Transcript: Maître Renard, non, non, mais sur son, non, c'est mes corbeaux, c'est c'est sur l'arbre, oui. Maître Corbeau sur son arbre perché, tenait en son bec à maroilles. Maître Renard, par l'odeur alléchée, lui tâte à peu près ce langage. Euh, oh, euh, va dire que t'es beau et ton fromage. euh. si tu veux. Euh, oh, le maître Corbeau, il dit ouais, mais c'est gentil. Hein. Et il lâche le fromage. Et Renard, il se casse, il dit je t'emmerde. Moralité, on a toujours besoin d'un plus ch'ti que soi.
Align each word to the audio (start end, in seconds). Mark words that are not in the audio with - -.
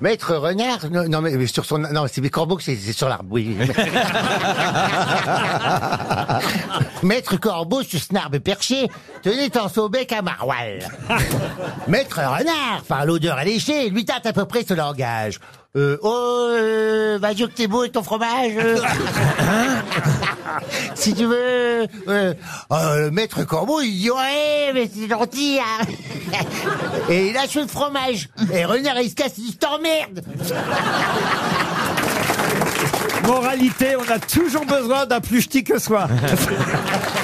Maître 0.00 0.34
Renard, 0.34 0.90
non, 0.90 1.08
non, 1.08 1.20
mais 1.20 1.46
sur 1.46 1.64
son, 1.64 1.78
non, 1.78 2.06
c'est 2.10 2.20
mes 2.20 2.30
corbeaux, 2.30 2.58
c'est 2.58 2.76
c'est 2.76 2.92
sur 2.92 3.08
l'arbre, 3.08 3.28
oui. 3.30 3.56
Maître 7.02 7.36
Corbeau 7.36 7.82
sur 7.82 8.00
son 8.00 8.16
arbre 8.16 8.38
perché, 8.38 8.88
tenait 9.22 9.56
en 9.58 9.68
son 9.68 9.88
bec 9.88 10.12
à 10.12 10.22
maroilles. 10.22 10.80
Maître 11.86 12.18
Renard, 12.18 12.82
par 12.88 13.04
l'odeur 13.04 13.36
alléchée, 13.36 13.90
lui 13.90 14.04
tâte 14.04 14.26
à 14.26 14.32
peu 14.32 14.46
près 14.46 14.64
ce 14.66 14.74
langage. 14.74 15.38
Euh, 15.76 15.96
oh, 16.02 16.48
euh, 16.50 17.18
va 17.20 17.32
dire 17.32 17.48
que 17.48 17.52
t'es 17.52 17.68
beau 17.68 17.84
et 17.84 17.90
ton 17.90 18.02
fromage. 18.02 18.54
euh. 18.56 18.76
si 20.96 21.14
tu 21.14 21.26
veux. 21.26 21.86
Euh, 22.08 22.34
oh, 22.70 22.76
le 22.96 23.10
maître 23.12 23.44
Corbeau, 23.44 23.80
il 23.80 24.00
dit 24.00 24.10
ouais, 24.10 24.72
mais 24.74 24.90
c'est 24.92 25.08
gentil. 25.08 25.60
Hein. 25.60 25.86
Et 27.10 27.26
il 27.28 27.32
lâche 27.34 27.56
le 27.56 27.66
fromage. 27.66 28.28
Et 28.52 28.64
Renard, 28.64 29.00
il 29.00 29.10
se 29.10 29.14
casse, 29.14 29.32
il 29.38 29.44
dit 29.44 29.52
je 29.52 29.58
t'emmerde. 29.58 30.22
Moralité, 33.26 33.96
on 33.96 34.10
a 34.10 34.18
toujours 34.18 34.64
besoin 34.64 35.06
d'un 35.06 35.20
plus 35.20 35.42
ch'ti 35.42 35.64
que 35.64 35.78
soi. 35.78 36.08